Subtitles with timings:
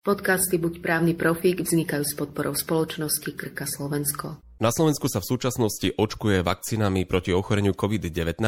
[0.00, 4.40] Podcasty Buď právny profík vznikajú s podporou spoločnosti Krka Slovensko.
[4.56, 8.40] Na Slovensku sa v súčasnosti očkuje vakcínami proti ochoreniu COVID-19.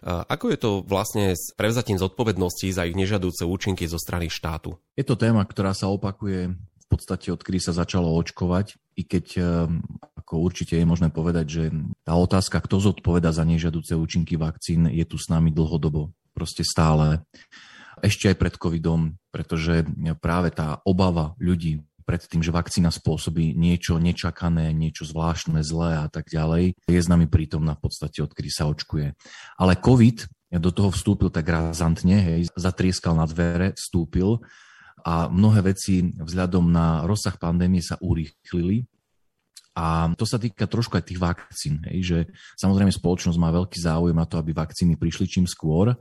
[0.00, 4.80] Ako je to vlastne s prevzatím zodpovedností za ich nežadúce účinky zo strany štátu?
[4.96, 9.40] Je to téma, ktorá sa opakuje v podstate odkedy sa začalo očkovať, i keď e,
[10.24, 11.64] ako určite je možné povedať, že
[12.00, 17.20] tá otázka, kto zodpoveda za nežadúce účinky vakcín, je tu s nami dlhodobo, proste stále
[18.04, 19.88] ešte aj pred covidom, pretože
[20.20, 26.08] práve tá obava ľudí pred tým, že vakcína spôsobí niečo nečakané, niečo zvláštne, zlé a
[26.12, 29.16] tak ďalej, je s nami prítomná v podstate, odkedy sa očkuje.
[29.56, 30.28] Ale COVID
[30.60, 34.44] do toho vstúpil tak razantne, hej, zatrieskal na dvere, vstúpil
[35.00, 38.84] a mnohé veci vzhľadom na rozsah pandémie sa urýchlili.
[39.74, 42.18] A to sa týka trošku aj tých vakcín, hej, že
[42.54, 45.98] samozrejme spoločnosť má veľký záujem na to, aby vakcíny prišli čím skôr,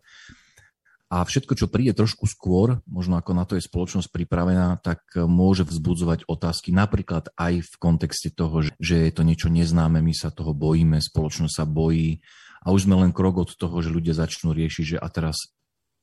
[1.14, 5.62] a všetko, čo príde trošku skôr, možno ako na to je spoločnosť pripravená, tak môže
[5.62, 10.58] vzbudzovať otázky napríklad aj v kontexte toho, že je to niečo neznáme, my sa toho
[10.58, 12.18] bojíme, spoločnosť sa bojí
[12.66, 15.54] a už sme len krok od toho, že ľudia začnú riešiť, že a teraz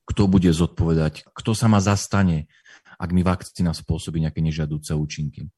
[0.07, 2.47] kto bude zodpovedať, kto sa ma zastane,
[2.95, 5.51] ak mi vakcína spôsobí nejaké nežiadúce účinky.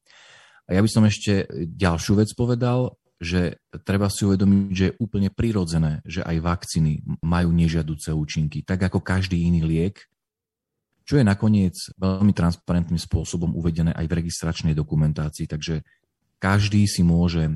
[0.66, 5.30] A ja by som ešte ďalšiu vec povedal, že treba si uvedomiť, že je úplne
[5.30, 10.02] prirodzené, že aj vakcíny majú nežiaduce účinky, tak ako každý iný liek,
[11.04, 15.84] čo je nakoniec veľmi transparentným spôsobom uvedené aj v registračnej dokumentácii, takže
[16.40, 17.52] každý si môže e,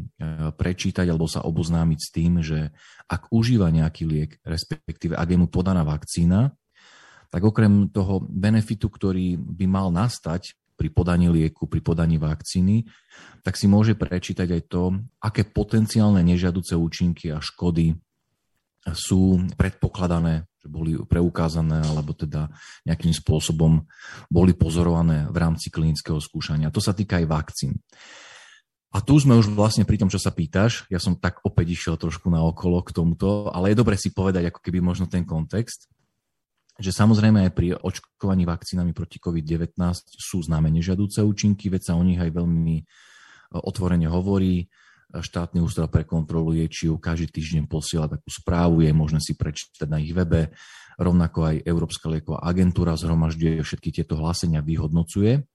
[0.53, 2.73] prečítať alebo sa oboznámiť s tým, že
[3.09, 6.56] ak užíva nejaký liek, respektíve ak je mu podaná vakcína,
[7.29, 12.87] tak okrem toho benefitu, ktorý by mal nastať pri podaní lieku, pri podaní vakcíny,
[13.43, 17.98] tak si môže prečítať aj to, aké potenciálne nežiaduce účinky a škody
[18.95, 22.48] sú predpokladané, že boli preukázané alebo teda
[22.87, 23.85] nejakým spôsobom
[24.31, 26.70] boli pozorované v rámci klinického skúšania.
[26.70, 27.83] To sa týka aj vakcín.
[28.89, 30.89] A tu sme už vlastne pri tom, čo sa pýtaš.
[30.89, 34.48] Ja som tak opäť išiel trošku na okolo k tomuto, ale je dobre si povedať
[34.48, 35.92] ako keby možno ten kontext
[36.78, 39.74] že samozrejme aj pri očkovaní vakcínami proti COVID-19
[40.14, 42.84] sú známe nežiadúce účinky, veď sa o nich aj veľmi e,
[43.58, 44.70] otvorene hovorí.
[45.08, 49.98] Štátny ústav pre kontrolu liečiv každý týždeň posiela takú správu, je možné si prečítať na
[49.98, 50.52] ich webe.
[51.00, 55.48] Rovnako aj Európska lieková agentúra zhromažďuje všetky tieto hlásenia, vyhodnocuje.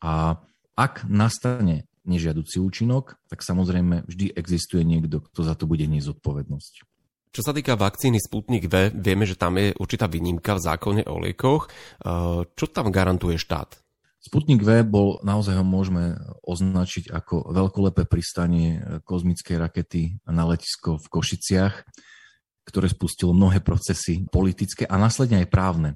[0.00, 0.40] A
[0.80, 6.87] ak nastane nežiaducí účinok, tak samozrejme vždy existuje niekto, kto za to bude nezodpovednosť.
[7.28, 11.20] Čo sa týka vakcíny Sputnik V, vieme, že tam je určitá výnimka v zákone o
[11.20, 11.68] liekoch.
[11.68, 13.76] Eh, čo tam garantuje štát?
[14.18, 21.06] Sputnik V bol, naozaj ho môžeme označiť ako veľkolepé pristanie kozmickej rakety na letisko v
[21.06, 21.74] Košiciach,
[22.66, 25.90] ktoré spustilo mnohé procesy politické a následne aj právne.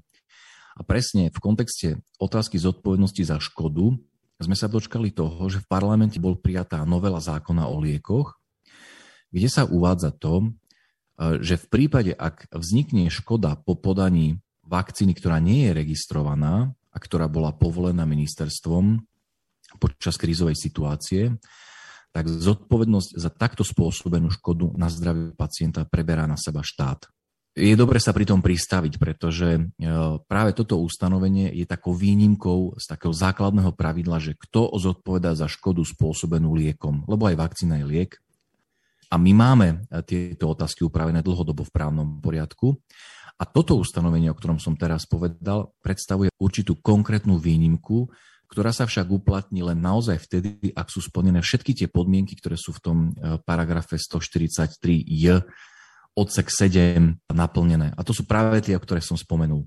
[0.78, 3.92] A presne v kontexte otázky zodpovednosti za škodu
[4.40, 8.38] sme sa dočkali toho, že v parlamente bol prijatá novela zákona o liekoch,
[9.28, 10.54] kde sa uvádza to,
[11.42, 17.28] že v prípade, ak vznikne škoda po podaní vakcíny, ktorá nie je registrovaná a ktorá
[17.28, 19.00] bola povolená ministerstvom
[19.80, 21.36] počas krízovej situácie,
[22.12, 27.08] tak zodpovednosť za takto spôsobenú škodu na zdravie pacienta preberá na seba štát.
[27.52, 29.62] Je dobre sa pri tom pristaviť, pretože e,
[30.24, 35.84] práve toto ustanovenie je takou výnimkou z takého základného pravidla, že kto zodpoveda za škodu
[35.84, 38.12] spôsobenú liekom, lebo aj vakcína je liek,
[39.12, 42.80] a my máme eh, tieto otázky upravené dlhodobo v právnom poriadku.
[43.36, 48.08] A toto ustanovenie, o ktorom som teraz povedal, predstavuje určitú konkrétnu výnimku,
[48.46, 52.72] ktorá sa však uplatní len naozaj vtedy, ak sú splnené všetky tie podmienky, ktoré sú
[52.72, 55.44] v tom eh, paragrafe 143j
[56.12, 57.92] odsek 7 naplnené.
[57.96, 59.64] A to sú práve tie, o ktoré som spomenul.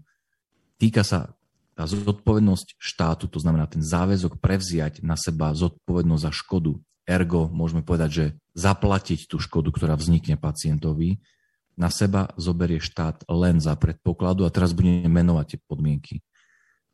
[0.78, 1.34] Týka sa
[1.76, 7.86] tá zodpovednosť štátu, to znamená ten záväzok prevziať na seba zodpovednosť za škodu, Ergo môžeme
[7.86, 8.26] povedať, že
[8.58, 11.22] zaplatiť tú škodu, ktorá vznikne pacientovi,
[11.76, 16.16] na seba zoberie štát len za predpokladu a teraz budeme menovať tie podmienky.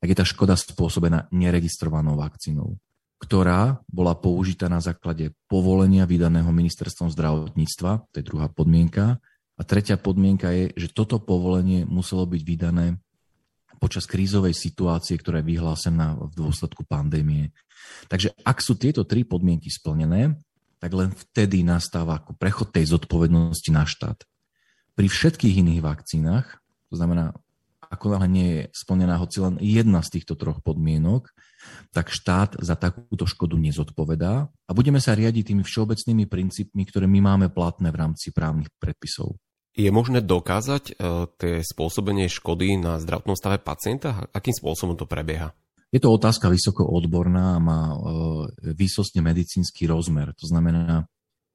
[0.01, 2.81] Ak je tá škoda spôsobená neregistrovanou vakcínou,
[3.21, 9.21] ktorá bola použitá na základe povolenia vydaného ministerstvom zdravotníctva, to je druhá podmienka.
[9.55, 12.97] A tretia podmienka je, že toto povolenie muselo byť vydané
[13.81, 17.49] počas krízovej situácie, ktorá je vyhlásená v dôsledku pandémie.
[18.05, 20.37] Takže ak sú tieto tri podmienky splnené,
[20.77, 24.21] tak len vtedy nastáva ako prechod tej zodpovednosti na štát.
[24.93, 26.61] Pri všetkých iných vakcínach,
[26.93, 27.33] to znamená,
[27.91, 31.27] ako náhle nie je splnená hoci len jedna z týchto troch podmienok,
[31.91, 37.19] tak štát za takúto škodu nezodpovedá a budeme sa riadiť tými všeobecnými princípmi, ktoré my
[37.19, 39.35] máme platné v rámci právnych predpisov.
[39.71, 44.27] Je možné dokázať uh, tie spôsobenie škody na zdravotnom stave pacienta?
[44.35, 45.55] Akým spôsobom to prebieha?
[45.91, 47.95] Je to otázka vysoko odborná a má e,
[48.71, 50.31] výsostne medicínsky rozmer.
[50.39, 51.03] To znamená,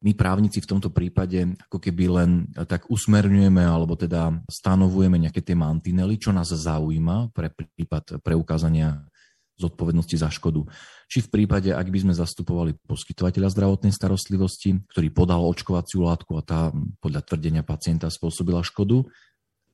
[0.05, 2.31] my právnici v tomto prípade ako keby len
[2.69, 9.09] tak usmerňujeme alebo teda stanovujeme nejaké tie mantinely, čo nás zaujíma pre prípad preukázania
[9.57, 10.69] zodpovednosti za škodu.
[11.09, 16.43] Či v prípade, ak by sme zastupovali poskytovateľa zdravotnej starostlivosti, ktorý podal očkovaciu látku a
[16.45, 16.61] tá
[17.01, 19.05] podľa tvrdenia pacienta spôsobila škodu,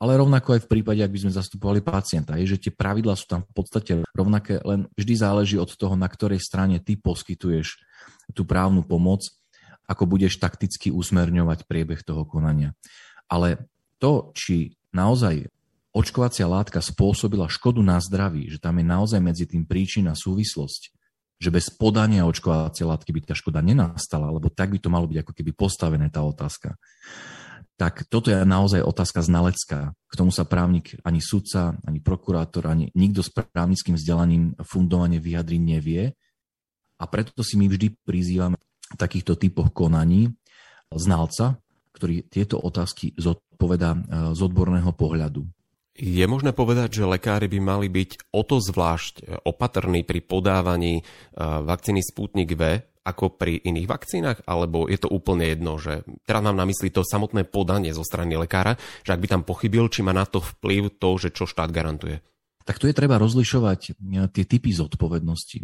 [0.03, 3.31] ale rovnako aj v prípade, ak by sme zastupovali pacienta, je, že tie pravidlá sú
[3.31, 7.79] tam v podstate rovnaké, len vždy záleží od toho, na ktorej strane ty poskytuješ
[8.35, 9.23] tú právnu pomoc,
[9.87, 12.75] ako budeš takticky usmerňovať priebeh toho konania.
[13.31, 13.71] Ale
[14.03, 15.47] to, či naozaj
[15.93, 20.83] očkovacia látka spôsobila škodu na zdraví, že tam je naozaj medzi tým príčina súvislosť,
[21.37, 25.19] že bez podania očkovacie látky by tá škoda nenastala, lebo tak by to malo byť
[25.23, 26.75] ako keby postavené tá otázka
[27.83, 29.91] tak toto je naozaj otázka znalecká.
[30.07, 35.59] K tomu sa právnik, ani sudca, ani prokurátor, ani nikto s právnickým vzdelaním fundovane vyjadriť
[35.59, 36.15] nevie.
[37.03, 38.55] A preto si my vždy prizývame
[38.95, 40.31] takýchto typoch konaní
[40.95, 41.59] znalca,
[41.91, 43.99] ktorý tieto otázky zodpoveda e,
[44.39, 45.43] z odborného pohľadu.
[45.93, 51.01] Je možné povedať, že lekári by mali byť o to zvlášť e, opatrní pri podávaní
[51.01, 51.03] e,
[51.37, 56.57] vakcíny Sputnik V, ako pri iných vakcínach, alebo je to úplne jedno, že teraz mám
[56.57, 60.17] na mysli to samotné podanie zo strany lekára, že ak by tam pochybil, či má
[60.17, 62.25] na to vplyv to, že čo štát garantuje?
[62.63, 65.61] Tak tu je treba rozlišovať e, tie typy zodpovednosti.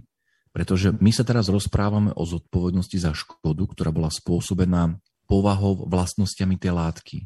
[0.53, 6.73] Pretože my sa teraz rozprávame o zodpovednosti za škodu, ktorá bola spôsobená povahou vlastnosťami tej
[6.77, 7.17] látky.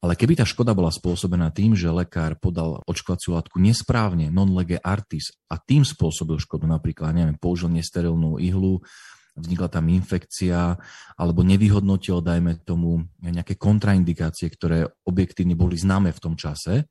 [0.00, 4.80] Ale keby tá škoda bola spôsobená tým, že lekár podal očkovaciu látku nesprávne, non lege
[4.80, 8.80] artis, a tým spôsobil škodu, napríklad, neviem, použil nesterilnú ihlu,
[9.36, 10.80] vznikla tam infekcia,
[11.20, 16.88] alebo nevyhodnotil, dajme tomu, nejaké kontraindikácie, ktoré objektívne boli známe v tom čase,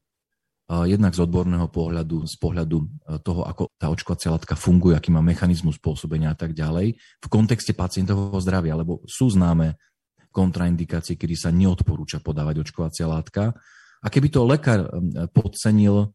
[0.69, 2.85] jednak z odborného pohľadu, z pohľadu e,
[3.25, 7.73] toho, ako tá očkovacia látka funguje, aký má mechanizmus pôsobenia a tak ďalej, v kontexte
[7.73, 9.81] pacientovho zdravia, lebo sú známe
[10.29, 13.53] kontraindikácie, kedy sa neodporúča podávať očkovacia látka.
[13.99, 14.89] A keby to lekár e,
[15.29, 16.13] podcenil,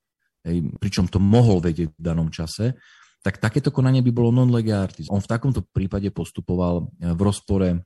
[0.78, 2.76] pričom to mohol vedieť v danom čase,
[3.24, 5.08] tak takéto konanie by bolo non lege artis.
[5.08, 7.80] On v takomto prípade postupoval eh, v rozpore eh,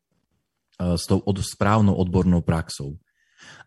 [0.99, 2.99] s tou od, správnou odbornou praxou.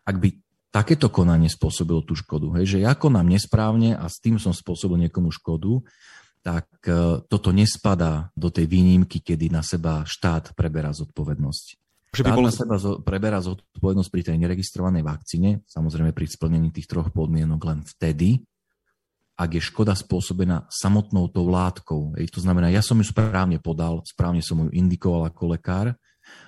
[0.04, 0.36] Ak by
[0.68, 5.08] takéto konanie spôsobilo tú škodu, hej, že ja konám nesprávne a s tým som spôsobil
[5.08, 5.80] niekomu škodu,
[6.44, 11.80] tak eh, toto nespadá do tej výnimky, kedy na seba štát preberá zodpovednosť.
[12.12, 17.08] Že by na seba preberá zodpovednosť pri tej neregistrovanej vakcíne, samozrejme pri splnení tých troch
[17.08, 18.44] podmienok len vtedy,
[19.32, 22.12] ak je škoda spôsobená samotnou tou látkou.
[22.20, 25.96] Ej, to znamená, ja som ju správne podal, správne som ju indikoval ako lekár,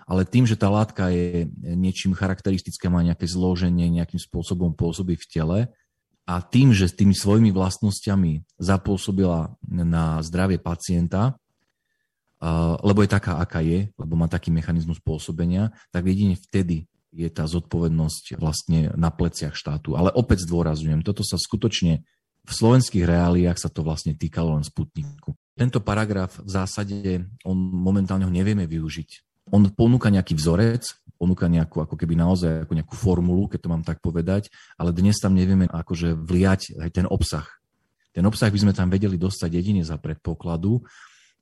[0.04, 5.26] ale tým, že tá látka je niečím charakteristické, má nejaké zloženie, nejakým spôsobom pôsobí v
[5.32, 5.58] tele
[6.28, 11.40] a tým, že s tými svojimi vlastnosťami zapôsobila na zdravie pacienta,
[12.84, 17.46] lebo je taká, aká je, lebo má taký mechanizmus pôsobenia, tak jedine vtedy je tá
[17.46, 19.94] zodpovednosť vlastne na pleciach štátu.
[19.94, 22.02] Ale opäť zdôrazujem, toto sa skutočne
[22.44, 25.32] v slovenských reáliách sa to vlastne týkalo len Sputniku.
[25.54, 29.24] Tento paragraf v zásade, on momentálne ho nevieme využiť.
[29.54, 30.84] On ponúka nejaký vzorec,
[31.16, 35.16] ponúka nejakú, ako keby naozaj ako nejakú formulu, keď to mám tak povedať, ale dnes
[35.22, 37.46] tam nevieme akože vliať aj ten obsah.
[38.12, 40.84] Ten obsah by sme tam vedeli dostať jedine za predpokladu,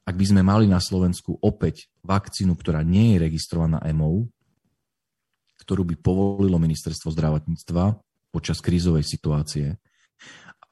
[0.03, 4.27] ak by sme mali na Slovensku opäť vakcínu, ktorá nie je registrovaná EMO,
[5.63, 8.03] ktorú by povolilo ministerstvo zdravotníctva
[8.35, 9.79] počas krízovej situácie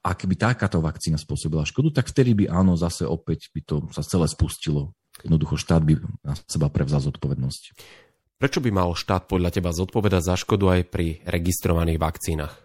[0.00, 4.00] ak by takáto vakcína spôsobila škodu, tak vtedy by áno, zase opäť by to sa
[4.00, 4.96] celé spustilo.
[5.20, 7.62] Jednoducho štát by na seba prevzal zodpovednosť.
[8.40, 12.56] Prečo by mal štát podľa teba zodpovedať za škodu aj pri registrovaných vakcínach?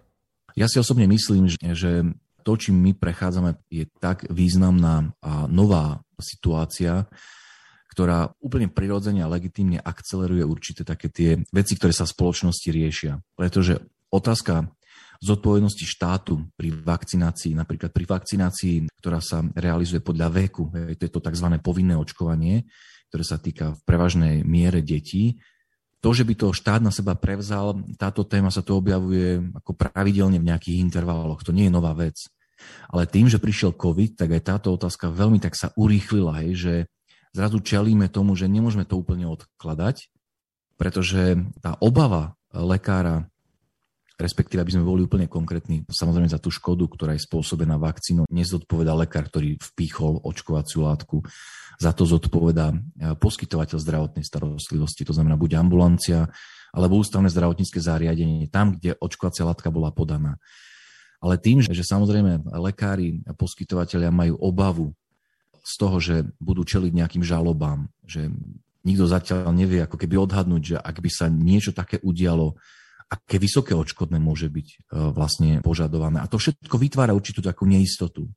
[0.55, 2.15] Ja si osobne myslím, že
[2.47, 7.07] to, čím my prechádzame, je tak významná a nová situácia,
[7.95, 13.23] ktorá úplne prirodzene a legitímne akceleruje určité také tie veci, ktoré sa v spoločnosti riešia.
[13.39, 13.79] Pretože
[14.11, 14.67] otázka
[15.23, 21.23] zodpovednosti štátu pri vakcinácii, napríklad pri vakcinácii, ktorá sa realizuje podľa veku, to je to
[21.23, 21.47] tzv.
[21.63, 22.67] povinné očkovanie,
[23.07, 25.39] ktoré sa týka v prevažnej miere detí.
[26.03, 30.37] To, že by to štát na seba prevzal, táto téma sa tu objavuje ako pravidelne
[30.37, 31.41] v nejakých intervaloch.
[31.47, 32.27] To nie je nová vec.
[32.89, 36.73] Ale tým, že prišiel COVID, tak aj táto otázka veľmi tak sa urýchlila, hej, že
[37.35, 40.09] zrazu čelíme tomu, že nemôžeme to úplne odkladať,
[40.79, 43.27] pretože tá obava lekára
[44.15, 48.95] respektíve aby sme boli úplne konkrétni, samozrejme za tú škodu, ktorá je spôsobená vakcínou, nezodpoveda
[48.95, 51.19] lekár, ktorý vpíchol očkovaciu látku.
[51.75, 52.75] Za to zodpoveda e,
[53.19, 56.31] poskytovateľ zdravotnej starostlivosti, to znamená buď ambulancia,
[56.71, 60.39] alebo ústavné zdravotnícke zariadenie, tam, kde očkovacia látka bola podaná.
[61.25, 64.93] Ale tým, že samozrejme lekári a poskytovateľia majú obavu
[65.65, 68.29] z toho, že budú čeliť nejakým žalobám, že
[68.85, 72.53] nikto zatiaľ nevie ako keby odhadnúť, že ak by sa niečo také udialo,
[73.09, 74.77] aké vysoké odškodné môže byť e,
[75.09, 76.21] vlastne požadované.
[76.21, 78.29] A to všetko vytvára určitú takú neistotu.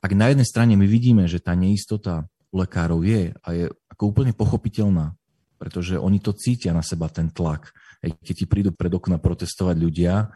[0.00, 4.16] Ak na jednej strane my vidíme, že tá neistota u lekárov je a je ako
[4.16, 5.12] úplne pochopiteľná,
[5.60, 7.68] pretože oni to cítia na seba, ten tlak.
[8.00, 10.32] Keď ti prídu pred okna protestovať ľudia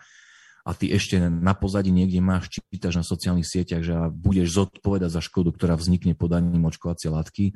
[0.67, 5.23] a ty ešte na pozadí niekde máš, čítaš na sociálnych sieťach, že budeš zodpovedať za
[5.23, 7.55] škodu, ktorá vznikne podaním očkovacie látky,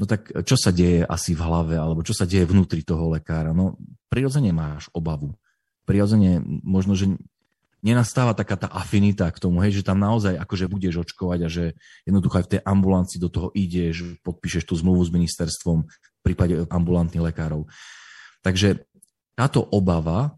[0.00, 3.52] no tak čo sa deje asi v hlave, alebo čo sa deje vnútri toho lekára?
[3.52, 3.76] No
[4.08, 5.36] prirodzene máš obavu.
[5.84, 7.20] Prirodzene možno, že
[7.84, 11.64] nenastáva taká tá afinita k tomu, hej, že tam naozaj akože budeš očkovať a že
[12.08, 16.58] jednoducho aj v tej ambulancii do toho ideš, podpíšeš tú zmluvu s ministerstvom v prípade
[16.66, 17.70] ambulantných lekárov.
[18.42, 18.88] Takže
[19.38, 20.34] táto obava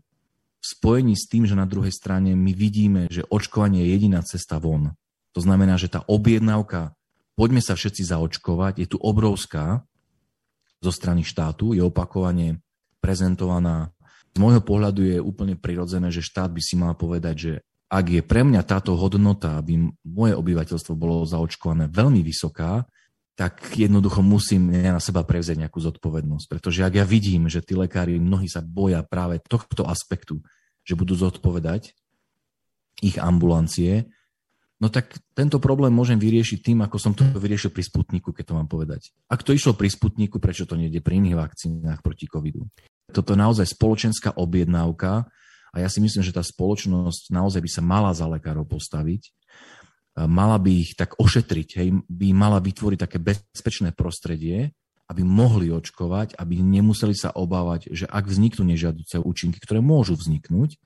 [0.61, 4.61] v spojení s tým, že na druhej strane my vidíme, že očkovanie je jediná cesta
[4.61, 4.93] von.
[5.33, 6.93] To znamená, že tá objednávka
[7.33, 9.81] poďme sa všetci zaočkovať, je tu obrovská
[10.85, 12.61] zo strany štátu, je opakovane
[13.01, 13.89] prezentovaná.
[14.37, 17.53] Z môjho pohľadu je úplne prirodzené, že štát by si mal povedať, že
[17.91, 22.87] ak je pre mňa táto hodnota, aby moje obyvateľstvo bolo zaočkované veľmi vysoká,
[23.39, 26.47] tak jednoducho musím ja na seba prevziať nejakú zodpovednosť.
[26.51, 30.45] Pretože ak ja vidím, že tí lekári, mnohí sa boja práve tohto aspektu,
[30.85, 31.97] že budú zodpovedať
[33.01, 34.13] ich ambulancie,
[34.81, 38.57] No tak tento problém môžem vyriešiť tým, ako som to vyriešil pri Sputniku, keď to
[38.57, 39.13] mám povedať.
[39.29, 42.65] Ak to išlo pri Sputniku, prečo to nejde pri iných vakcínach proti covidu?
[43.13, 45.29] Toto je naozaj spoločenská objednávka
[45.71, 49.29] a ja si myslím, že tá spoločnosť naozaj by sa mala za lekárov postaviť,
[50.17, 54.75] mala by ich tak ošetriť, hej, by mala vytvoriť také bezpečné prostredie,
[55.11, 60.79] aby mohli očkovať, aby nemuseli sa obávať, že ak vzniknú nežiaduce účinky, ktoré môžu vzniknúť,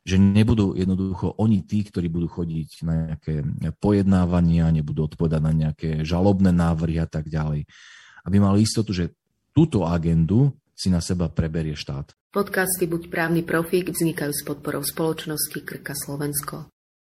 [0.00, 3.44] že nebudú jednoducho oni tí, ktorí budú chodiť na nejaké
[3.84, 7.68] pojednávania, nebudú odpovedať na nejaké žalobné návrhy a tak ďalej.
[8.24, 9.12] Aby mali istotu, že
[9.52, 12.16] túto agendu si na seba preberie štát.
[12.32, 16.72] Podcasty Buď právny profík vznikajú s podporou spoločnosti Krka Slovensko.